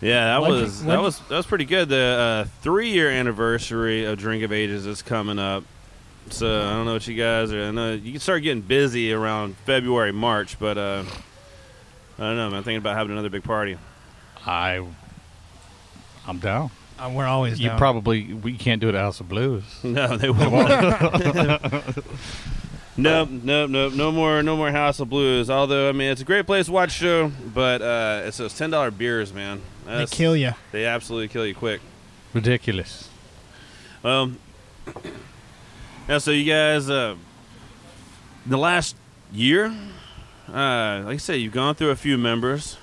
[0.00, 1.88] Yeah, that What'd you- was that what'd- was that was pretty good.
[1.88, 5.64] The uh, three year anniversary of Drink of Ages is coming up
[6.30, 7.64] So I don't know what you guys are.
[7.64, 11.04] I know you can start getting busy around February, March, but uh,
[12.18, 12.48] I don't know.
[12.48, 13.78] Man, I'm thinking about having another big party.
[14.48, 14.84] I,
[16.26, 16.70] I'm down.
[16.98, 17.78] Uh, we're always You down.
[17.78, 19.62] probably we can't do it at House of Blues.
[19.84, 22.04] No, they won't.
[22.96, 23.92] Nope, nope, nope.
[23.94, 25.48] No more, no more House of Blues.
[25.48, 28.70] Although, I mean, it's a great place to watch show, but uh, it's those ten
[28.70, 29.60] dollar beers, man.
[29.86, 30.50] They kill you.
[30.72, 31.80] They absolutely kill you quick.
[32.34, 33.08] Ridiculous.
[34.02, 34.38] Um,
[36.08, 36.18] yeah.
[36.18, 37.14] So you guys, uh,
[38.46, 38.96] the last
[39.32, 39.66] year,
[40.48, 42.78] uh, like I said, you've gone through a few members.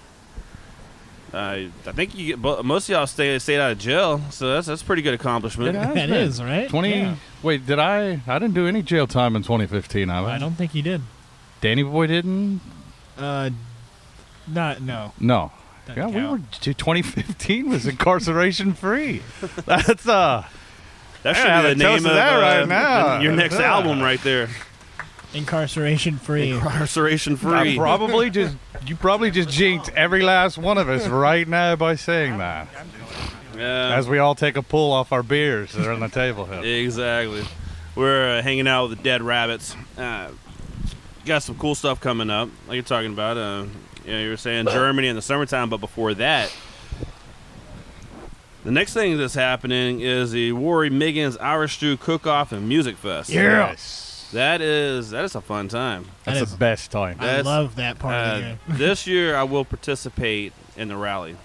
[1.35, 4.67] Uh, I think you get most of y'all stay stayed out of jail, so that's
[4.67, 5.69] that's a pretty good accomplishment.
[5.69, 6.13] It That been.
[6.13, 6.69] is, right?
[6.69, 6.97] Twenty.
[6.97, 7.15] Yeah.
[7.43, 8.21] Wait, did I?
[8.25, 10.09] I didn't do any jail time in 2015.
[10.09, 10.35] I?
[10.35, 11.01] I don't think you did.
[11.59, 12.61] Danny Boy didn't.
[13.17, 13.49] Uh,
[14.47, 15.11] not no.
[15.19, 15.51] No.
[15.87, 16.41] Doesn't Yeah, we count.
[16.41, 16.73] were.
[16.73, 19.21] 2015 was incarceration free.
[19.65, 20.45] That's uh.
[21.23, 23.19] That should have be the name of of that uh, right now.
[23.19, 23.75] your next Yeah.
[23.75, 24.47] album, right there.
[25.35, 26.51] Incarceration free.
[26.51, 27.77] Incarceration I free.
[27.77, 28.55] probably just
[28.87, 32.67] you probably just jinked every last one of us right now by saying that.
[33.57, 33.95] Yeah.
[33.95, 36.83] As we all take a pull off our beers that are on the table here.
[36.83, 37.43] Exactly.
[37.95, 39.75] We're uh, hanging out with the Dead Rabbits.
[39.97, 40.31] Uh,
[41.25, 43.37] got some cool stuff coming up, like you're talking about.
[43.37, 43.65] Uh,
[44.05, 46.53] you, know, you were saying Germany in the summertime, but before that,
[48.65, 53.29] the next thing that's happening is the Rory Miggins Irish Stew Cook-Off and Music Fest.
[53.29, 54.14] Yes.
[54.35, 56.05] That is that is a fun time.
[56.23, 57.17] That's That is- the best time.
[57.19, 58.59] I That's- love that part of the Uh, game.
[58.77, 61.35] this year, I will participate in the rally.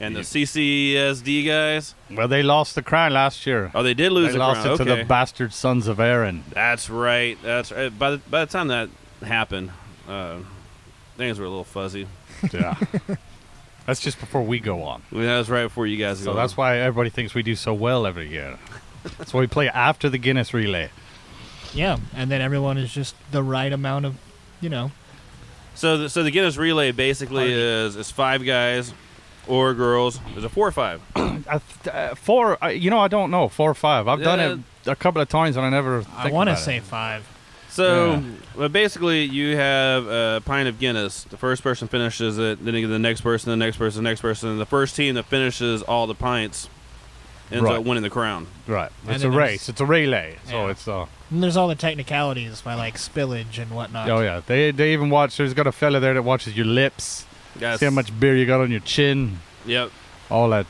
[0.00, 3.70] And the CCSD guys, Well, they lost the crown last year.
[3.74, 4.74] oh, they did lose they the lost crown.
[4.74, 5.02] it to Okay.
[5.02, 6.42] the bastard sons of Aaron.
[6.50, 7.38] That's right.
[7.42, 7.96] That's right.
[7.96, 8.88] By the by the time that
[9.22, 9.70] happened,
[10.08, 10.38] uh,
[11.16, 12.06] things were a little fuzzy.
[12.52, 12.74] Yeah.
[13.86, 15.02] that's just before we go on.
[15.12, 16.18] I mean, that was right before you guys.
[16.18, 18.58] So go that's why everybody thinks we do so well every year.
[19.18, 20.88] That's why we play after the Guinness relay.
[21.74, 24.16] Yeah, and then everyone is just the right amount of,
[24.60, 24.92] you know.
[25.74, 28.94] So the, so the Guinness Relay basically is is five guys
[29.48, 30.20] or girls.
[30.32, 31.02] There's a four or five.
[31.16, 31.40] I
[31.82, 33.48] th- uh, four, uh, you know, I don't know.
[33.48, 34.06] Four or five.
[34.08, 34.58] I've done it
[34.90, 36.04] a couple of times and I never.
[36.16, 36.64] I want to about it.
[36.64, 37.28] say five.
[37.70, 38.22] So, Yeah.
[38.56, 41.24] well, basically, you have a pint of Guinness.
[41.24, 44.08] The first person finishes it, then you get the next person, the next person, the
[44.08, 44.48] next person.
[44.50, 46.68] And the first team that finishes all the pints
[47.50, 47.76] ends Right.
[47.76, 48.46] up winning the crown.
[48.66, 48.90] Right.
[49.06, 49.68] And It's a race.
[49.68, 50.36] It's a relay.
[50.48, 50.70] So Yeah.
[50.70, 51.06] it's uh.
[51.30, 54.08] And there's all the technicalities by like spillage and whatnot.
[54.10, 54.40] Oh yeah.
[54.46, 55.36] They they even watch.
[55.36, 57.26] There's got a fella there that watches your lips.
[57.60, 59.38] Guys, See how much beer you got on your chin.
[59.66, 59.90] Yep.
[60.30, 60.66] All that.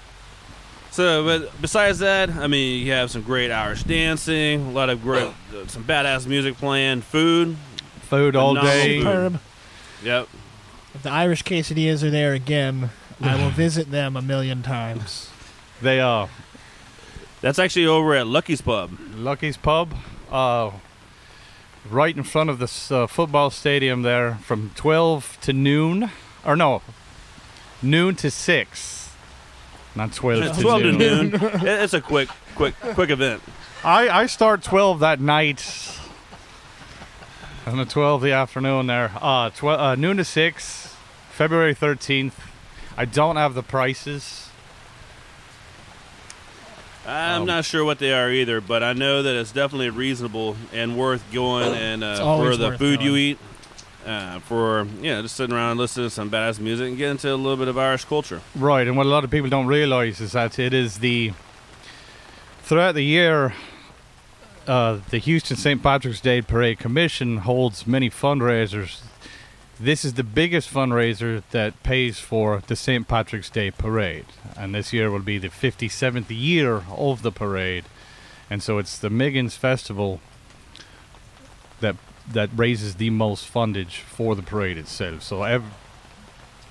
[0.91, 5.03] So, but besides that, I mean, you have some great Irish dancing, a lot of
[5.03, 7.57] great, uh, some badass music playing, food.
[8.03, 8.99] Food all day.
[8.99, 9.03] food.
[9.03, 9.41] Superb.
[10.05, 10.29] Yep.
[10.95, 15.31] If the Irish quesadillas are there again, I will visit them a million times.
[15.83, 16.29] They uh
[17.45, 18.99] That's actually over at Lucky's Pub.
[19.15, 19.95] Lucky's Pub,
[20.33, 20.71] uh,
[21.91, 26.09] right in front of this uh, football stadium there, from 12 to noon,
[26.43, 26.81] or no,
[27.83, 29.13] noon to six,
[29.95, 31.31] not 12 to 12 to noon.
[31.33, 31.41] noon.
[31.67, 33.43] It's a quick, quick, quick event.
[33.85, 35.99] I I start 12 that night.
[37.67, 40.97] On the 12 the afternoon there, uh, 12, uh, noon to six,
[41.31, 42.41] February 13th.
[42.97, 44.49] I don't have the prices.
[47.07, 50.57] I'm Um, not sure what they are either, but I know that it's definitely reasonable
[50.73, 53.39] and worth going and uh, for the food you eat,
[54.07, 57.11] uh, for you know, just sitting around and listening to some badass music and get
[57.11, 58.41] into a little bit of Irish culture.
[58.55, 61.33] Right, and what a lot of people don't realize is that it is the
[62.63, 63.53] throughout the year,
[64.67, 65.83] uh, the Houston St.
[65.83, 69.03] Patrick's Day Parade Commission holds many fundraisers.
[69.81, 73.09] This is the biggest fundraiser that pays for the St.
[73.09, 77.85] Patrick's Day Parade, and this year will be the 57th year of the parade,
[78.49, 80.21] and so it's the Miggins Festival
[81.81, 81.97] that
[82.31, 85.23] that raises the most fundage for the parade itself.
[85.23, 85.65] So ev-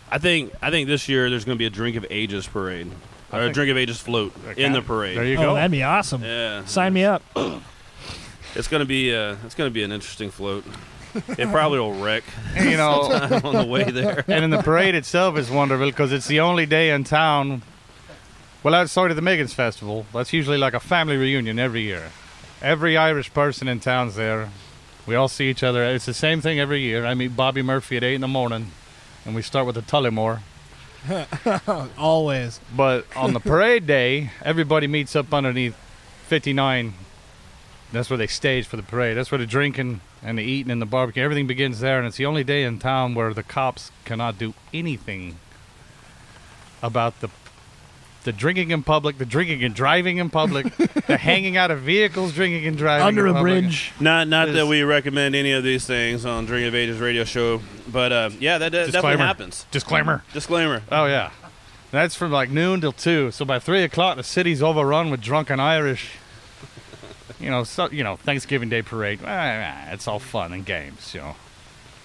[0.09, 2.89] I think I think this year there's going to be a Drink of Ages parade
[3.31, 5.17] I or a Drink of Ages float in the parade.
[5.17, 5.55] There you oh, go.
[5.55, 6.23] that'd be awesome.
[6.23, 7.21] Yeah, Sign me up.
[8.55, 10.63] it's going to be uh, it's going to be an interesting float.
[11.15, 12.23] It probably will wreck
[12.57, 13.01] you know,
[13.43, 14.23] on the way there.
[14.27, 17.61] and then the parade itself is wonderful because it's the only day in town.
[18.63, 22.11] Well, outside of the Miggins Festival, that's usually like a family reunion every year.
[22.61, 24.49] Every Irish person in town's there.
[25.05, 25.83] We all see each other.
[25.83, 27.05] It's the same thing every year.
[27.05, 28.71] I meet Bobby Murphy at eight in the morning,
[29.25, 30.39] and we start with the Tullamore.
[31.97, 32.61] Always.
[32.75, 35.75] But on the parade day, everybody meets up underneath
[36.27, 36.93] 59.
[37.93, 39.15] That's where they stage for the parade.
[39.15, 41.97] That's where the drinking and the eating and the barbecue, everything begins there.
[41.99, 45.37] And it's the only day in town where the cops cannot do anything
[46.81, 47.29] about the
[48.23, 50.73] the drinking in public, the drinking and driving in public,
[51.07, 53.63] the hanging out of vehicles, drinking and driving Under in a public.
[53.63, 53.91] bridge.
[53.99, 57.25] Not not Is- that we recommend any of these things on Drink of Ages radio
[57.25, 59.17] show, but uh, yeah, that, that definitely Disclaimer.
[59.25, 59.65] happens.
[59.71, 60.23] Disclaimer.
[60.33, 60.81] Disclaimer.
[60.91, 61.31] Oh yeah,
[61.91, 63.29] that's from like noon till two.
[63.31, 66.11] So by three o'clock, the city's overrun with drunken Irish.
[67.39, 69.19] You know, so you know, Thanksgiving Day parade.
[69.25, 71.13] ah, It's all fun and games.
[71.13, 71.35] You know,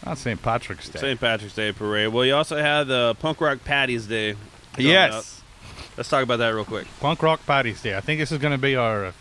[0.07, 0.41] not St.
[0.41, 1.01] Patrick's Day.
[1.01, 1.21] St.
[1.21, 2.09] Patrick's Day parade.
[2.13, 4.37] Well, you also have the Punk Rock Patties Day.
[4.77, 5.13] Yes.
[5.13, 5.89] up.
[5.97, 6.87] Let's talk about that real quick.
[7.01, 7.97] Punk Rock Patty's Day.
[7.97, 9.13] I think this is going to be our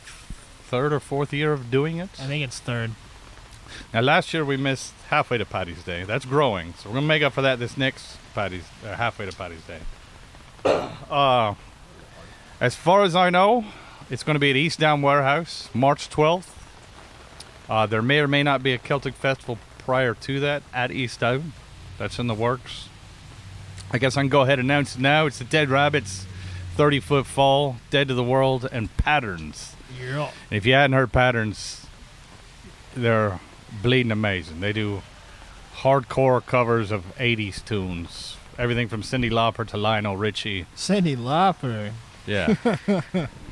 [0.66, 2.10] third or fourth year of doing it.
[2.20, 2.92] I think it's third.
[3.94, 6.04] Now, last year we missed halfway to Patty's Day.
[6.04, 9.36] That's growing, so we're gonna make up for that this next Patty's uh, halfway to
[9.36, 9.80] Patty's Day.
[11.10, 11.54] Uh,
[12.60, 13.64] as far as I know,
[14.10, 16.50] it's going to be at East Down Warehouse, March 12th.
[17.70, 21.20] Uh, there may or may not be a Celtic festival prior to that at East
[21.20, 21.54] Down.
[21.98, 22.90] That's in the works.
[23.92, 25.26] I guess I can go ahead and announce it now.
[25.26, 26.26] It's the Dead Rabbits
[26.76, 29.76] 30 Foot Fall, Dead to the World, and Patterns.
[30.00, 30.32] Yeah.
[30.50, 31.88] And if you hadn't heard Patterns,
[32.96, 33.40] they're
[33.82, 34.60] bleeding amazing.
[34.60, 35.02] They do
[35.78, 38.38] hardcore covers of 80s tunes.
[38.58, 40.66] Everything from Cyndi Lauper to Lionel Richie.
[40.76, 41.92] Cyndi Lauper.
[42.26, 43.28] Yeah.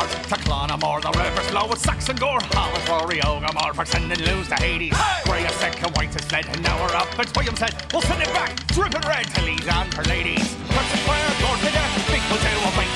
[0.00, 2.40] Tuscard, Taclana, the rivers flow with Saxon Gore,
[3.20, 4.96] Ogamore, for sending lose to Hades.
[5.24, 7.06] Grey is sick and white is fled, and now we're up.
[7.18, 10.56] It's William said, we'll send it back, dripping red to Lee's and her ladies.
[10.56, 12.89] And square, Lord Kildare, big will do, a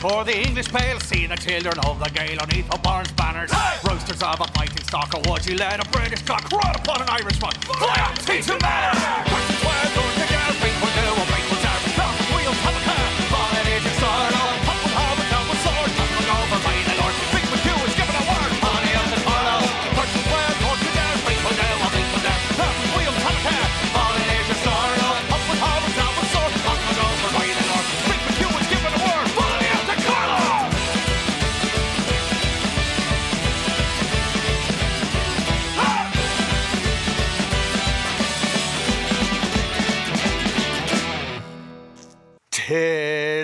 [0.00, 0.98] for the English pale.
[1.00, 3.52] See the children of the Gael underneath O'Barnes banners.
[3.84, 7.08] Roosters of a fighting stock, or would you let a British cock run upon an
[7.08, 7.52] Irishman?
[7.52, 9.19] Fly up, teach manners!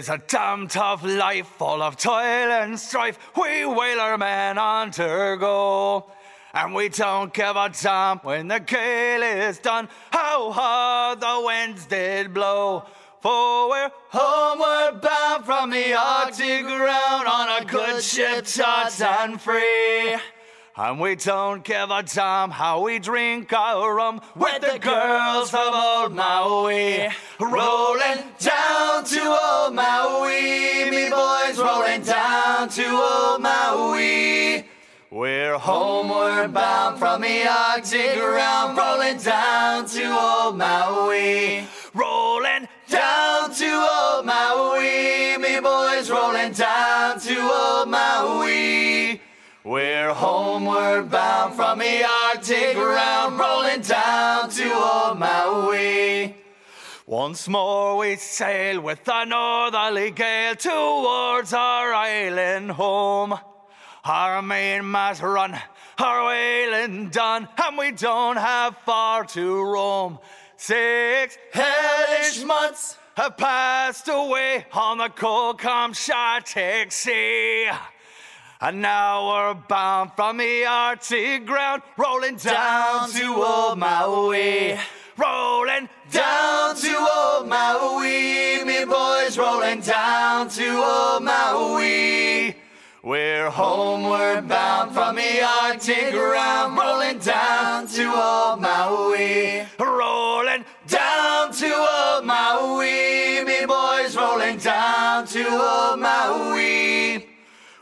[0.06, 3.18] Tis a damn tough life, full of toil and strife.
[3.36, 6.06] We whaler men undergo.
[6.54, 11.86] And we don't give a damn when the gale is done, how hard the winds
[11.86, 12.84] did blow.
[13.20, 20.16] For we're homeward bound from the Arctic ground on a good ship, taut and free.
[20.78, 25.72] And we don't give a damn how we drink our rum with the girls from
[25.72, 27.08] old Maui.
[27.40, 34.66] Rolling down to old Maui, me boys rolling down to old Maui.
[35.10, 41.66] We're homeward bound from the Arctic ground, rolling down to old Maui.
[41.94, 49.22] Rolling down to old Maui, me boys rolling down to old Maui.
[49.66, 56.36] We're homeward bound from the Arctic ground, rolling down to old Maui.
[57.04, 63.36] Once more we sail with a northerly gale towards our island home.
[64.04, 65.58] Our mainmast run,
[65.98, 70.20] our whaling done, and we don't have far to roam.
[70.56, 77.68] Six hellish months have passed away on the cold Kamchatka Sea.
[78.58, 84.78] And now we're bound from the Arctic ground, rolling down to old Maui.
[85.18, 92.56] Rolling down to old Maui, me boys rolling down to old Maui.
[93.02, 99.66] We're homeward bound from the Arctic ground, rolling down to old Maui.
[99.78, 106.75] Rolling down to old Maui, me boys rolling down to old Maui.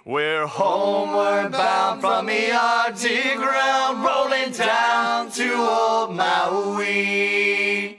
[0.07, 7.99] We're homeward bound from the Arctic ground, rolling down to old Maui.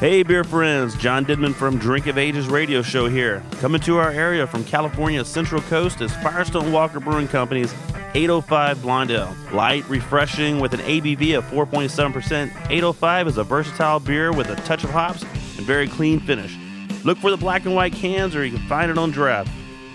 [0.00, 3.44] Hey, beer friends, John Denman from Drink of Ages radio show here.
[3.60, 7.72] Coming to our area from California's Central Coast is Firestone Walker Brewing Company's
[8.14, 9.32] 805 Blonde Ale.
[9.52, 14.82] Light, refreshing, with an ABV of 4.7%, 805 is a versatile beer with a touch
[14.82, 16.56] of hops and very clean finish.
[17.04, 19.48] Look for the black and white cans or you can find it on draft.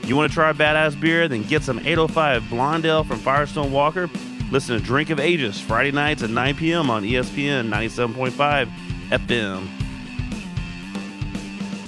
[0.10, 1.28] You want to try a badass beer?
[1.28, 4.10] Then get some 805 Blonde from Firestone Walker.
[4.50, 6.90] Listen to Drink of Ages Friday nights at 9 p.m.
[6.90, 8.72] on ESPN 97.5
[9.12, 9.79] FM.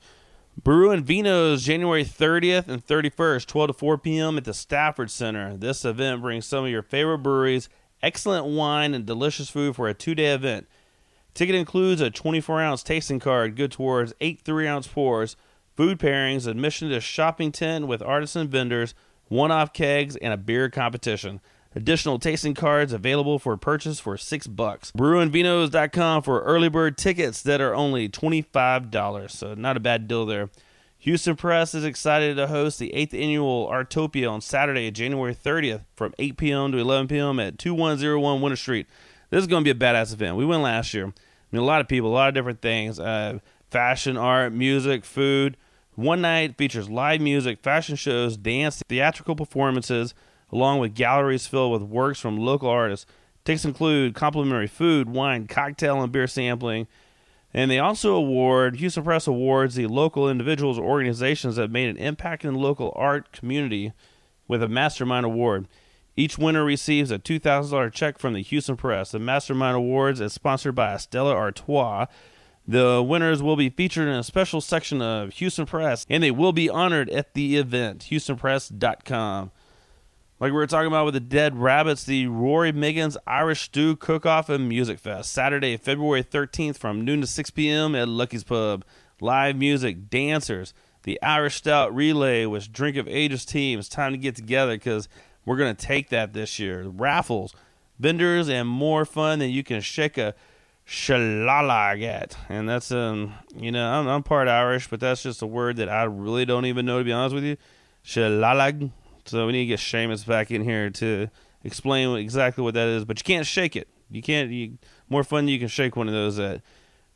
[0.62, 4.38] Brew and Vinos, January 30th and 31st, 12 to 4 p.m.
[4.38, 5.58] at the Stafford Center.
[5.58, 7.70] This event brings some of your favorite breweries,
[8.04, 10.68] excellent wine, and delicious food for a two day event.
[11.34, 15.36] Ticket includes a 24 ounce tasting card, good towards eight 3 ounce pours,
[15.76, 18.94] food pairings, admission to shopping tent with artisan vendors,
[19.30, 21.42] one off kegs, and a beer competition.
[21.76, 24.92] Additional tasting cards available for purchase for six bucks.
[24.92, 30.50] Brewandvinos.com for early bird tickets that are only $25, so not a bad deal there.
[31.00, 36.14] Houston Press is excited to host the 8th annual Artopia on Saturday, January 30th from
[36.18, 36.72] 8 p.m.
[36.72, 37.40] to 11 p.m.
[37.42, 38.88] at 2101 Winter Street.
[39.30, 40.38] This is going to be a badass event.
[40.38, 41.08] We went last year.
[41.08, 41.12] I
[41.52, 45.58] mean, a lot of people, a lot of different things uh, fashion, art, music, food.
[45.96, 50.14] One night features live music, fashion shows, dance, theatrical performances,
[50.54, 53.08] along with galleries filled with works from local artists.
[53.44, 56.88] Tickets include complimentary food, wine, cocktail, and beer sampling.
[57.54, 61.98] And they also award, Houston Press awards the local individuals or organizations that made an
[61.98, 63.94] impact in the local art community
[64.48, 65.68] with a Mastermind Award.
[66.16, 69.12] Each winner receives a $2,000 check from the Houston Press.
[69.12, 72.06] The Mastermind Awards is sponsored by Stella Artois.
[72.68, 76.54] The winners will be featured in a special section of Houston Press, and they will
[76.54, 79.52] be honored at the event, HoustonPress.com.
[80.44, 84.26] Like we were talking about with the Dead Rabbits, the Rory Miggins Irish Stew Cook
[84.26, 87.96] Off and Music Fest, Saturday, February 13th from noon to 6 p.m.
[87.96, 88.84] at Lucky's Pub.
[89.22, 90.74] Live music, dancers,
[91.04, 93.80] the Irish Stout Relay with Drink of Ages team.
[93.80, 95.08] It's time to get together because
[95.46, 96.90] we're going to take that this year.
[96.90, 97.56] Raffles,
[97.98, 100.36] vendors, and more fun than you can shake a
[100.84, 102.36] shillelagh at.
[102.50, 105.88] And that's, um, you know, I'm, I'm part Irish, but that's just a word that
[105.88, 107.56] I really don't even know, to be honest with you.
[108.02, 108.90] Shillelagh.
[109.26, 111.30] So we need to get Seamus back in here to
[111.64, 113.06] explain exactly what that is.
[113.06, 113.88] But you can't shake it.
[114.10, 114.52] You can't.
[114.52, 114.78] You,
[115.10, 116.62] more fun you can shake one of those at.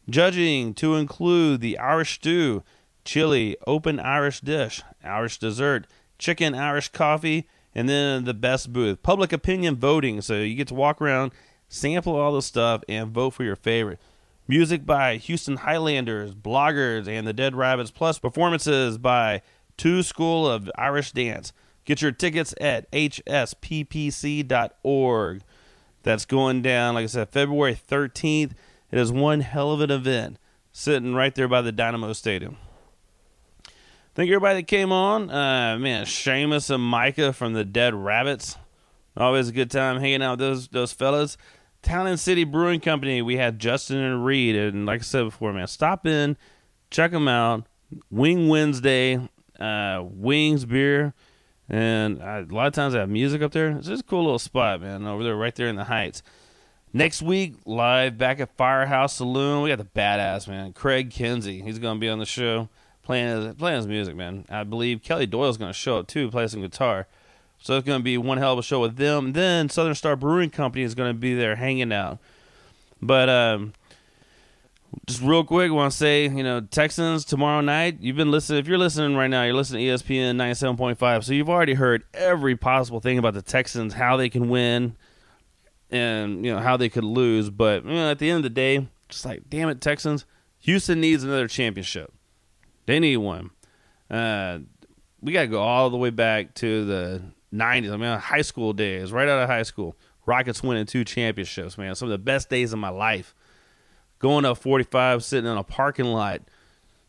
[0.09, 2.63] Judging to include the Irish stew,
[3.03, 5.85] chili, open Irish dish, Irish dessert,
[6.17, 9.03] chicken Irish coffee, and then the best booth.
[9.03, 10.21] Public opinion voting.
[10.21, 11.33] So you get to walk around,
[11.67, 13.99] sample all the stuff, and vote for your favorite.
[14.47, 19.41] Music by Houston Highlanders, bloggers, and the Dead Rabbits, plus performances by
[19.75, 21.51] Two School of Irish Dance.
[21.87, 23.41] Get your tickets at hsppc.org.
[26.03, 28.51] That's going down, like I said, February 13th.
[28.91, 30.37] It is one hell of an event
[30.73, 32.57] sitting right there by the Dynamo Stadium.
[34.15, 35.29] Thank everybody that came on.
[35.29, 38.57] Uh, man, Seamus and Micah from the Dead Rabbits.
[39.15, 41.37] Always a good time hanging out with those those fellas.
[41.83, 43.21] Town in City Brewing Company.
[43.21, 46.35] We had Justin and Reed, and like I said before, man, stop in,
[46.91, 47.65] check them out.
[48.11, 49.21] Wing Wednesday,
[49.57, 51.13] uh, wings beer.
[51.69, 53.69] And I, a lot of times I have music up there.
[53.71, 56.23] It's just a cool little spot, man, over there, right there in the Heights.
[56.93, 61.61] Next week, live back at Firehouse Saloon, we got the badass man, Craig Kinsey.
[61.61, 62.69] He's to be on the show
[63.07, 64.45] playing his, playing his music, man.
[64.49, 67.07] I believe Kelly Doyle's to show up too, play some guitar.
[67.59, 69.33] So it's to be one hell of a show with them.
[69.33, 72.19] Then Southern Star Brewing Company is to be there hanging out.
[73.01, 73.73] But um,
[75.05, 77.97] just real quick, want to say, you know, Texans tomorrow night.
[77.99, 78.59] You've been listening.
[78.59, 81.23] If you're listening right now, you're listening to ESPN 97.5.
[81.23, 84.95] So you've already heard every possible thing about the Texans, how they can win,
[85.89, 87.49] and you know how they could lose.
[87.49, 90.25] But you know, at the end of the day, just like, damn it, Texans,
[90.59, 92.13] Houston needs another championship.
[92.85, 93.51] They need one.
[94.09, 94.59] Uh,
[95.21, 97.21] we got to go all the way back to the
[97.53, 97.91] 90s.
[97.91, 99.95] I mean, high school days, right out of high school.
[100.25, 101.95] Rockets winning two championships, man.
[101.95, 103.33] Some of the best days of my life
[104.19, 106.41] going up 45, sitting in a parking lot,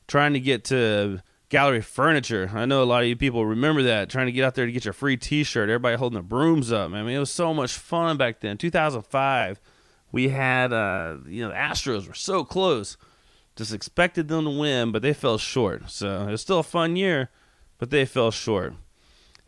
[0.06, 2.50] trying to get to gallery furniture.
[2.54, 4.72] I know a lot of you people remember that, trying to get out there to
[4.72, 5.68] get your free t shirt.
[5.68, 6.92] Everybody holding their brooms up.
[6.92, 8.58] I mean, it was so much fun back then.
[8.58, 9.60] 2005,
[10.12, 12.96] we had, uh, you know, the Astros were so close.
[13.56, 15.90] Just expected them to win, but they fell short.
[15.90, 17.30] So it was still a fun year,
[17.78, 18.74] but they fell short.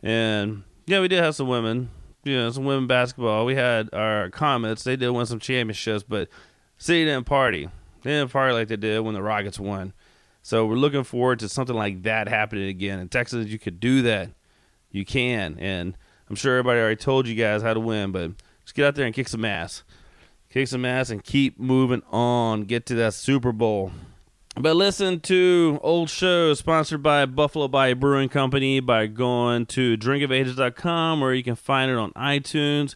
[0.03, 1.89] And yeah, we did have some women,
[2.23, 3.45] you know, some women basketball.
[3.45, 4.83] We had our Comets.
[4.83, 6.27] They did win some championships, but
[6.81, 7.69] City didn't party.
[8.01, 9.93] They didn't party like they did when the Rockets won.
[10.41, 12.97] So we're looking forward to something like that happening again.
[12.97, 14.31] In Texas, you could do that.
[14.89, 15.59] You can.
[15.59, 15.95] And
[16.27, 18.31] I'm sure everybody already told you guys how to win, but
[18.63, 19.83] just get out there and kick some ass.
[20.49, 22.63] Kick some ass and keep moving on.
[22.63, 23.91] Get to that Super Bowl.
[24.55, 31.21] But listen to old shows sponsored by Buffalo Bayou Brewing Company by going to drinkofages.com
[31.21, 32.95] or you can find it on iTunes.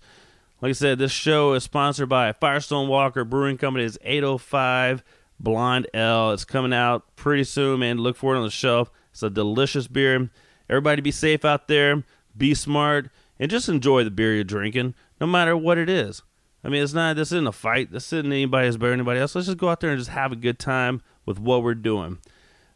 [0.61, 3.83] Like I said, this show is sponsored by Firestone Walker Brewing Company.
[3.83, 5.03] It's 805
[5.39, 6.31] Blonde Ale.
[6.31, 7.97] It's coming out pretty soon, man.
[7.97, 8.89] Look for it on the shelf.
[9.11, 10.29] It's a delicious beer.
[10.69, 12.03] Everybody be safe out there,
[12.37, 16.21] be smart, and just enjoy the beer you're drinking, no matter what it is.
[16.63, 17.91] I mean, it's not, this isn't a fight.
[17.91, 19.35] This isn't anybody's better than anybody else.
[19.35, 22.17] Let's just go out there and just have a good time with what we're doing.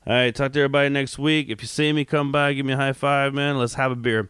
[0.05, 1.49] All right, talk to everybody next week.
[1.49, 3.57] If you see me, come by, give me a high five, man.
[3.57, 4.29] Let's have a beer.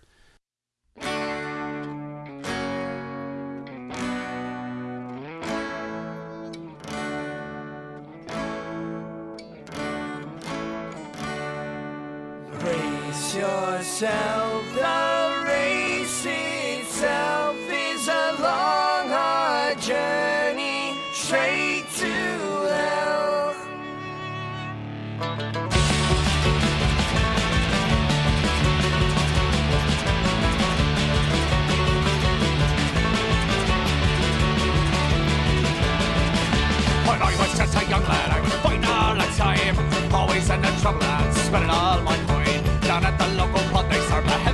[41.49, 42.61] Spending all my coin.
[42.81, 44.48] Down at the local pub, they serve the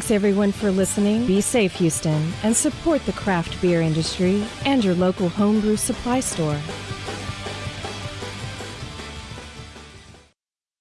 [0.00, 1.26] Thanks everyone for listening.
[1.26, 6.58] Be safe, Houston, and support the craft beer industry and your local homebrew supply store.